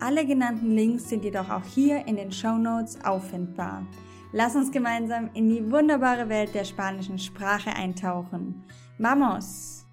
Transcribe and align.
alle 0.00 0.26
genannten 0.26 0.74
Links 0.74 1.08
sind 1.08 1.24
jedoch 1.24 1.50
auch 1.50 1.64
hier 1.64 2.06
in 2.06 2.16
den 2.16 2.32
Show 2.32 2.56
Notes 2.56 3.04
auffindbar. 3.04 3.86
Lass 4.32 4.54
uns 4.54 4.70
gemeinsam 4.70 5.30
in 5.34 5.48
die 5.48 5.70
wunderbare 5.70 6.28
Welt 6.28 6.54
der 6.54 6.64
spanischen 6.64 7.18
Sprache 7.18 7.70
eintauchen. 7.70 8.62
Vamos! 8.98 9.86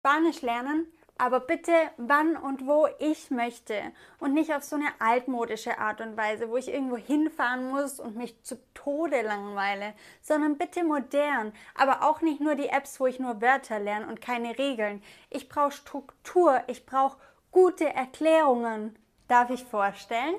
Spanisch 0.00 0.42
lernen, 0.42 0.86
aber 1.18 1.40
bitte 1.40 1.72
wann 1.96 2.36
und 2.36 2.66
wo 2.66 2.86
ich 2.98 3.30
möchte 3.30 3.74
und 4.20 4.34
nicht 4.34 4.54
auf 4.54 4.62
so 4.62 4.76
eine 4.76 4.88
altmodische 4.98 5.78
Art 5.78 6.00
und 6.00 6.16
Weise, 6.16 6.48
wo 6.48 6.56
ich 6.56 6.68
irgendwo 6.68 6.96
hinfahren 6.96 7.70
muss 7.70 8.00
und 8.00 8.16
mich 8.16 8.42
zu 8.42 8.56
Tode 8.74 9.22
langweile, 9.22 9.94
sondern 10.20 10.58
bitte 10.58 10.84
modern, 10.84 11.52
aber 11.74 12.02
auch 12.02 12.20
nicht 12.20 12.40
nur 12.40 12.54
die 12.54 12.68
Apps, 12.68 13.00
wo 13.00 13.06
ich 13.06 13.20
nur 13.20 13.40
Wörter 13.40 13.78
lerne 13.78 14.06
und 14.06 14.20
keine 14.20 14.58
Regeln. 14.58 15.02
Ich 15.30 15.48
brauche 15.48 15.72
Struktur, 15.72 16.62
ich 16.66 16.84
brauche 16.84 17.16
gute 17.54 17.94
Erklärungen. 17.94 18.98
Darf 19.28 19.48
ich 19.48 19.64
vorstellen? 19.64 20.34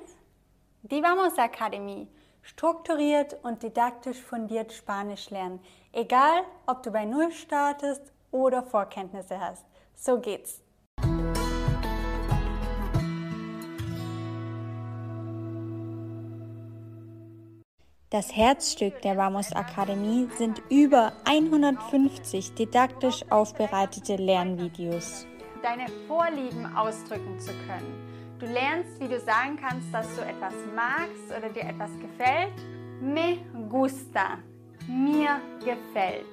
Die 0.83 1.01
Vamos 1.01 1.37
Akademie. 1.37 2.07
Strukturiert 2.41 3.37
und 3.41 3.63
didaktisch 3.63 4.21
fundiert 4.21 4.73
Spanisch 4.73 5.29
lernen. 5.29 5.59
Egal, 5.93 6.43
ob 6.67 6.83
du 6.83 6.91
bei 6.91 7.05
Null 7.05 7.31
startest 7.31 8.01
oder 8.31 8.61
Vorkenntnisse 8.61 9.39
hast. 9.39 9.65
So 9.95 10.19
geht's. 10.19 10.61
Das 18.09 18.35
Herzstück 18.35 19.01
der 19.01 19.17
Vamos 19.17 19.53
Akademie 19.53 20.27
sind 20.37 20.61
über 20.69 21.13
150 21.23 22.53
didaktisch 22.55 23.23
aufbereitete 23.29 24.17
Lernvideos 24.17 25.25
deine 25.65 25.87
Vorlieben 26.07 26.65
ausdrücken 26.75 27.39
zu 27.39 27.51
können. 27.67 28.37
Du 28.39 28.45
lernst, 28.45 28.99
wie 28.99 29.07
du 29.07 29.19
sagen 29.19 29.57
kannst, 29.59 29.91
dass 29.91 30.15
du 30.15 30.21
etwas 30.21 30.53
magst 30.75 31.35
oder 31.35 31.49
dir 31.49 31.63
etwas 31.63 31.89
gefällt. 31.99 32.53
Me 33.01 33.37
gusta. 33.69 34.37
Mir 34.87 35.39
gefällt. 35.59 36.25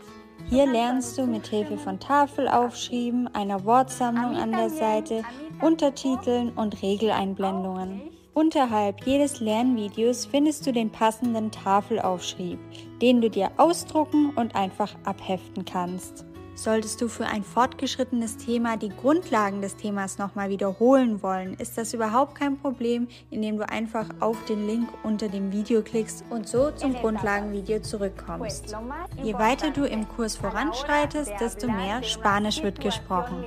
Hier 0.50 0.66
lernst 0.66 1.16
du 1.16 1.26
mit 1.26 1.46
Hilfe 1.46 1.78
von 1.78 1.98
Tafelaufschrieben, 1.98 3.34
einer 3.34 3.64
Wortsammlung 3.64 4.36
an 4.36 4.52
der 4.52 4.68
Seite, 4.68 5.22
Untertiteln 5.62 6.50
und 6.50 6.82
Regeleinblendungen. 6.82 8.02
Unterhalb 8.34 9.06
jedes 9.06 9.40
Lernvideos 9.40 10.26
findest 10.26 10.66
du 10.66 10.72
den 10.72 10.90
passenden 10.90 11.50
Tafelaufschrieb, 11.50 12.58
den 13.00 13.20
du 13.22 13.30
dir 13.30 13.50
ausdrucken 13.56 14.32
und 14.36 14.54
einfach 14.54 14.94
abheften 15.04 15.64
kannst. 15.64 16.26
Solltest 16.54 17.00
du 17.00 17.08
für 17.08 17.26
ein 17.26 17.44
fortgeschrittenes 17.44 18.36
Thema 18.36 18.76
die 18.76 18.90
Grundlagen 18.90 19.62
des 19.62 19.76
Themas 19.76 20.18
nochmal 20.18 20.50
wiederholen 20.50 21.22
wollen, 21.22 21.54
ist 21.54 21.78
das 21.78 21.94
überhaupt 21.94 22.34
kein 22.34 22.58
Problem, 22.58 23.08
indem 23.30 23.56
du 23.56 23.68
einfach 23.68 24.06
auf 24.20 24.36
den 24.44 24.66
Link 24.66 24.88
unter 25.02 25.28
dem 25.28 25.50
Video 25.50 25.82
klickst 25.82 26.24
und 26.28 26.46
so 26.46 26.70
zum 26.70 26.92
Grundlagenvideo 26.94 27.80
zurückkommst. 27.80 28.76
Je 29.22 29.34
weiter 29.34 29.70
du 29.70 29.84
im 29.84 30.06
Kurs 30.06 30.36
voranschreitest, 30.36 31.32
desto 31.40 31.68
mehr 31.68 32.02
Spanisch 32.02 32.62
wird 32.62 32.80
gesprochen. 32.80 33.44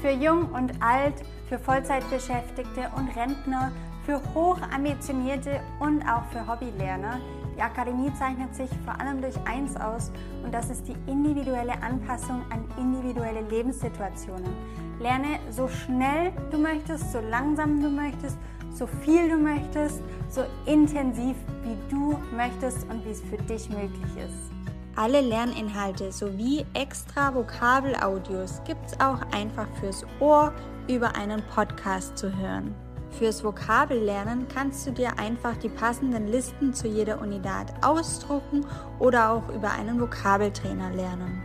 Für 0.00 0.10
Jung 0.10 0.50
und 0.52 0.72
Alt, 0.80 1.14
für 1.48 1.58
Vollzeitbeschäftigte 1.58 2.90
und 2.96 3.08
Rentner, 3.16 3.70
für 4.06 4.22
hochambitionierte 4.32 5.60
und 5.80 6.02
auch 6.02 6.24
für 6.30 6.46
Hobbylerner 6.46 7.20
die 7.58 7.62
Akademie 7.62 8.12
zeichnet 8.14 8.54
sich 8.54 8.70
vor 8.84 8.98
allem 9.00 9.20
durch 9.20 9.34
eins 9.44 9.76
aus 9.76 10.12
und 10.44 10.54
das 10.54 10.70
ist 10.70 10.86
die 10.86 10.94
individuelle 11.10 11.82
Anpassung 11.82 12.42
an 12.50 12.64
individuelle 12.78 13.40
Lebenssituationen. 13.48 14.54
Lerne 15.00 15.40
so 15.50 15.66
schnell 15.66 16.32
du 16.52 16.58
möchtest, 16.58 17.12
so 17.12 17.18
langsam 17.18 17.82
du 17.82 17.90
möchtest, 17.90 18.38
so 18.72 18.86
viel 18.86 19.28
du 19.28 19.36
möchtest, 19.36 20.00
so 20.28 20.44
intensiv 20.66 21.36
wie 21.64 21.76
du 21.90 22.16
möchtest 22.36 22.88
und 22.90 23.04
wie 23.04 23.10
es 23.10 23.22
für 23.22 23.38
dich 23.38 23.68
möglich 23.70 24.16
ist. 24.16 24.52
Alle 24.94 25.20
Lerninhalte 25.20 26.12
sowie 26.12 26.64
extra 26.74 27.34
Vokabelaudios 27.34 28.62
gibt 28.64 28.86
es 28.86 29.00
auch 29.00 29.20
einfach 29.32 29.66
fürs 29.80 30.04
Ohr 30.20 30.52
über 30.88 31.16
einen 31.16 31.42
Podcast 31.54 32.16
zu 32.18 32.36
hören. 32.36 32.74
Fürs 33.10 33.42
Vokabellernen 33.42 34.46
kannst 34.48 34.86
du 34.86 34.92
dir 34.92 35.18
einfach 35.18 35.56
die 35.56 35.68
passenden 35.68 36.28
Listen 36.28 36.72
zu 36.72 36.86
jeder 36.86 37.20
Unidad 37.20 37.66
ausdrucken 37.82 38.64
oder 38.98 39.32
auch 39.32 39.48
über 39.48 39.72
einen 39.72 40.00
Vokabeltrainer 40.00 40.90
lernen. 40.90 41.42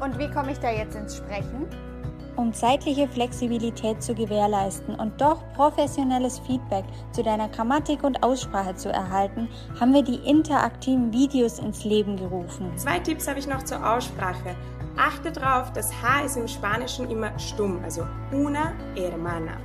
Und 0.00 0.18
wie 0.18 0.30
komme 0.30 0.52
ich 0.52 0.58
da 0.58 0.70
jetzt 0.70 0.94
ins 0.94 1.16
Sprechen? 1.16 1.66
Um 2.36 2.52
zeitliche 2.52 3.08
Flexibilität 3.08 4.02
zu 4.02 4.14
gewährleisten 4.14 4.94
und 4.94 5.18
doch 5.22 5.42
professionelles 5.54 6.38
Feedback 6.40 6.84
zu 7.12 7.22
deiner 7.22 7.48
Grammatik 7.48 8.04
und 8.04 8.22
Aussprache 8.22 8.74
zu 8.74 8.92
erhalten, 8.92 9.48
haben 9.80 9.94
wir 9.94 10.02
die 10.02 10.16
interaktiven 10.28 11.14
Videos 11.14 11.58
ins 11.58 11.84
Leben 11.84 12.18
gerufen. 12.18 12.70
Zwei 12.76 12.98
Tipps 12.98 13.26
habe 13.26 13.38
ich 13.38 13.46
noch 13.46 13.62
zur 13.62 13.78
Aussprache. 13.78 14.54
Achte 14.98 15.32
darauf, 15.32 15.72
das 15.72 15.90
H 16.02 16.26
ist 16.26 16.36
im 16.36 16.46
Spanischen 16.46 17.10
immer 17.10 17.38
stumm, 17.38 17.80
also 17.82 18.06
una 18.32 18.74
hermana. 18.94 19.56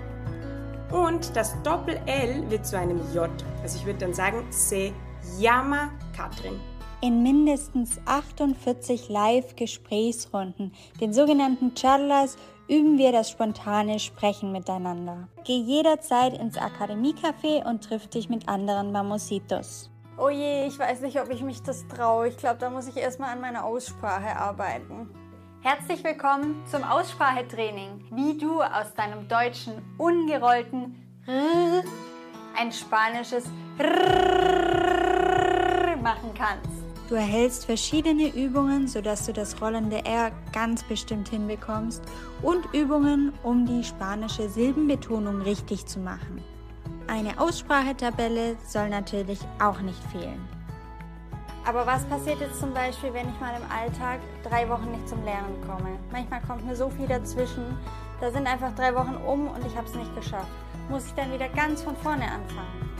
Und 0.91 1.35
das 1.37 1.55
Doppel-L 1.63 2.49
wird 2.49 2.67
zu 2.67 2.77
einem 2.77 2.99
J. 3.13 3.29
Also 3.63 3.77
ich 3.77 3.85
würde 3.85 3.99
dann 3.99 4.13
sagen, 4.13 4.45
se 4.49 4.91
llama 5.39 5.89
Katrin. 6.15 6.59
In 7.01 7.23
mindestens 7.23 7.99
48 8.05 9.07
Live-Gesprächsrunden, 9.09 10.73
den 10.99 11.13
sogenannten 11.13 11.73
Charlas, 11.75 12.35
üben 12.67 12.97
wir 12.97 13.11
das 13.11 13.29
spontane 13.29 13.99
Sprechen 13.99 14.51
miteinander. 14.51 15.29
Geh 15.45 15.57
jederzeit 15.57 16.37
ins 16.37 16.57
Akademiecafé 16.57 17.65
und 17.65 17.83
triff 17.83 18.07
dich 18.07 18.29
mit 18.29 18.47
anderen 18.49 18.91
Mamositos. 18.91 19.89
Oh 20.17 20.29
je, 20.29 20.67
ich 20.67 20.77
weiß 20.77 21.01
nicht, 21.01 21.19
ob 21.19 21.31
ich 21.31 21.41
mich 21.41 21.63
das 21.63 21.87
traue. 21.87 22.27
Ich 22.27 22.37
glaube, 22.37 22.59
da 22.59 22.69
muss 22.69 22.87
ich 22.87 22.97
erstmal 22.97 23.29
an 23.29 23.41
meiner 23.41 23.63
Aussprache 23.63 24.35
arbeiten. 24.35 25.09
Herzlich 25.63 26.03
willkommen 26.03 26.55
zum 26.65 26.83
Aussprachetraining, 26.83 28.05
wie 28.09 28.35
du 28.35 28.63
aus 28.63 28.95
deinem 28.95 29.27
deutschen 29.27 29.73
ungerollten 29.99 30.95
R 31.27 31.83
ein 32.57 32.71
spanisches 32.71 33.45
R 33.77 33.87
machen 36.01 36.31
kannst. 36.35 36.67
Du 37.09 37.13
erhältst 37.13 37.67
verschiedene 37.67 38.33
Übungen, 38.33 38.87
sodass 38.87 39.27
du 39.27 39.33
das 39.33 39.61
rollende 39.61 40.03
R 40.03 40.31
ganz 40.51 40.81
bestimmt 40.81 41.29
hinbekommst 41.29 42.01
und 42.41 42.65
Übungen, 42.73 43.31
um 43.43 43.67
die 43.67 43.83
spanische 43.83 44.49
Silbenbetonung 44.49 45.41
richtig 45.41 45.85
zu 45.85 45.99
machen. 45.99 46.41
Eine 47.05 47.39
Aussprachetabelle 47.39 48.57
soll 48.65 48.89
natürlich 48.89 49.37
auch 49.59 49.79
nicht 49.81 50.03
fehlen. 50.05 50.41
Aber 51.63 51.85
was 51.85 52.03
passiert 52.05 52.41
jetzt 52.41 52.59
zum 52.59 52.73
Beispiel, 52.73 53.13
wenn 53.13 53.29
ich 53.29 53.39
mal 53.39 53.53
im 53.55 53.71
Alltag 53.71 54.19
drei 54.43 54.67
Wochen 54.67 54.91
nicht 54.91 55.07
zum 55.07 55.23
Lernen 55.23 55.55
komme? 55.67 55.97
Manchmal 56.11 56.41
kommt 56.41 56.65
mir 56.65 56.75
so 56.75 56.89
viel 56.89 57.07
dazwischen. 57.07 57.77
Da 58.19 58.31
sind 58.31 58.47
einfach 58.47 58.73
drei 58.75 58.95
Wochen 58.95 59.15
um 59.15 59.47
und 59.47 59.65
ich 59.65 59.75
habe 59.75 59.87
es 59.87 59.93
nicht 59.93 60.13
geschafft. 60.15 60.49
Muss 60.89 61.05
ich 61.05 61.13
dann 61.13 61.31
wieder 61.31 61.49
ganz 61.49 61.83
von 61.83 61.95
vorne 61.95 62.23
anfangen? 62.23 62.91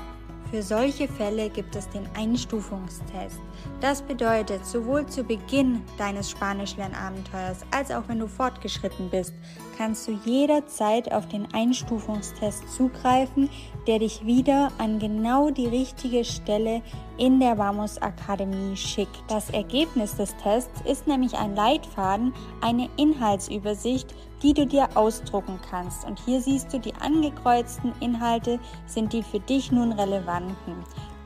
Für 0.52 0.62
solche 0.62 1.08
Fälle 1.08 1.50
gibt 1.50 1.76
es 1.78 1.88
den 1.90 2.08
Einstufungstest. 2.14 3.40
Das 3.80 4.02
bedeutet, 4.02 4.66
sowohl 4.66 5.06
zu 5.08 5.24
Beginn 5.24 5.82
deines 5.98 6.30
Spanischlernabenteuers 6.30 7.60
als 7.72 7.90
auch 7.90 8.04
wenn 8.08 8.20
du 8.20 8.28
fortgeschritten 8.28 9.10
bist, 9.10 9.34
kannst 9.82 10.08
du 10.08 10.12
jederzeit 10.12 11.12
auf 11.12 11.28
den 11.28 11.52
Einstufungstest 11.56 12.72
zugreifen, 12.72 13.50
der 13.88 13.98
dich 13.98 14.24
wieder 14.24 14.72
an 14.78 15.00
genau 15.00 15.50
die 15.50 15.66
richtige 15.66 16.24
Stelle 16.24 16.84
in 17.18 17.40
der 17.40 17.58
Vamos 17.58 17.98
Akademie 18.00 18.78
schickt. 18.78 19.24
Das 19.28 19.50
Ergebnis 19.50 20.16
des 20.16 20.36
Tests 20.38 20.82
ist 20.86 21.08
nämlich 21.08 21.34
ein 21.34 21.56
Leitfaden, 21.56 22.32
eine 22.62 22.90
Inhaltsübersicht, 22.98 24.14
die 24.44 24.54
du 24.54 24.68
dir 24.68 24.88
ausdrucken 24.94 25.60
kannst. 25.68 26.06
Und 26.06 26.20
hier 26.26 26.42
siehst 26.42 26.72
du, 26.72 26.80
die 26.80 26.94
angekreuzten 26.94 27.92
Inhalte 28.02 28.60
sind 28.86 29.14
die 29.14 29.24
für 29.24 29.40
dich 29.40 29.72
nun 29.72 29.94
relevanten. 29.94 30.76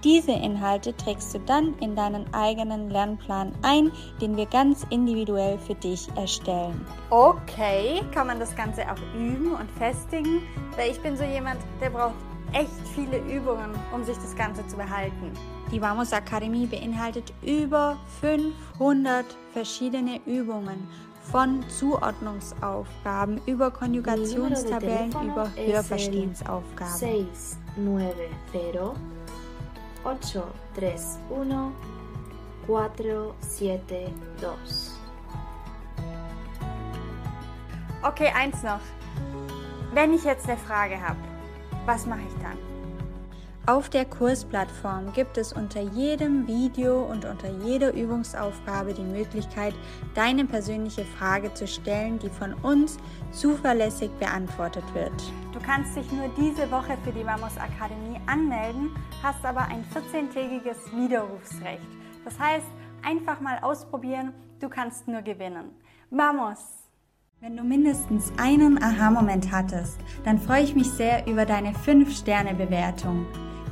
Diese 0.06 0.32
Inhalte 0.34 0.96
trägst 0.96 1.34
du 1.34 1.40
dann 1.40 1.74
in 1.80 1.96
deinen 1.96 2.32
eigenen 2.32 2.92
Lernplan 2.92 3.52
ein, 3.64 3.92
den 4.22 4.38
wir 4.38 4.46
ganz 4.46 4.86
individuell 4.92 5.58
für 5.58 5.74
dich 5.74 6.08
erstellen. 6.16 6.80
Okay, 7.10 8.04
kann 8.14 8.28
man 8.28 8.40
das 8.40 8.56
Ganze 8.56 8.84
auch 8.84 9.02
üben 9.18 9.56
und 9.56 9.72
festigen? 9.72 10.44
Weil 10.76 10.92
ich 10.92 11.02
bin 11.02 11.18
so 11.18 11.24
jemand, 11.24 11.58
der 11.82 11.90
braucht 11.90 12.14
echt 12.54 12.70
viele 12.94 13.18
Übungen, 13.18 13.72
um 13.92 14.04
sich 14.04 14.16
das 14.18 14.36
Ganze 14.36 14.68
zu 14.68 14.78
behalten. 14.78 15.32
Die 15.72 15.82
Vamos 15.82 16.14
Akademie 16.14 16.68
beinhaltet 16.68 17.34
über 17.42 17.98
500 18.22 19.26
verschiedene 19.54 20.22
Übungen 20.28 20.88
von 21.32 21.68
Zuordnungsaufgaben 21.68 23.42
über 23.48 23.72
Konjugationstabellen 23.72 25.10
über 25.10 25.50
Hörverstehensaufgaben. 25.56 26.94
690 26.94 29.15
831 30.06 31.20
472. 32.68 34.92
Okay, 38.04 38.32
eins 38.36 38.62
noch. 38.62 38.80
Wenn 39.94 40.14
ich 40.14 40.24
jetzt 40.24 40.48
eine 40.48 40.58
Frage 40.58 41.02
habe, 41.02 41.18
was 41.86 42.06
mache 42.06 42.22
ich 42.22 42.42
dann? 42.42 42.75
Auf 43.68 43.90
der 43.90 44.06
Kursplattform 44.06 45.12
gibt 45.14 45.40
es 45.40 45.52
unter 45.52 45.82
jedem 45.82 46.46
Video 46.46 47.04
und 47.04 47.26
unter 47.26 47.50
jeder 47.50 47.96
Übungsaufgabe 47.96 48.94
die 48.94 49.02
Möglichkeit, 49.02 49.74
deine 50.14 50.46
persönliche 50.46 51.04
Frage 51.04 51.52
zu 51.52 51.66
stellen, 51.66 52.20
die 52.20 52.30
von 52.30 52.54
uns 52.54 52.98
zuverlässig 53.32 54.12
beantwortet 54.20 54.84
wird. 54.94 55.14
Du 55.52 55.60
kannst 55.60 55.96
dich 55.96 56.12
nur 56.12 56.30
diese 56.38 56.70
Woche 56.70 56.96
für 57.04 57.12
die 57.12 57.26
Vamos 57.26 57.58
Akademie 57.58 58.20
anmelden, 58.28 58.96
hast 59.24 59.44
aber 59.44 59.62
ein 59.62 59.84
14-tägiges 59.96 60.96
Widerrufsrecht. 60.96 61.82
Das 62.24 62.38
heißt, 62.38 62.68
einfach 63.02 63.42
mal 63.42 63.58
ausprobieren, 63.64 64.32
du 64.60 64.70
kannst 64.70 65.08
nur 65.08 65.24
gewinnen. 65.24 65.72
Vamos! 66.12 66.60
Wenn 67.42 67.58
du 67.58 67.64
mindestens 67.64 68.32
einen 68.38 68.82
Aha-Moment 68.82 69.52
hattest, 69.52 69.98
dann 70.24 70.40
freue 70.40 70.64
ich 70.64 70.76
mich 70.76 70.90
sehr 70.92 71.26
über 71.28 71.46
deine 71.46 71.72
5-Sterne-Bewertung. 71.72 73.26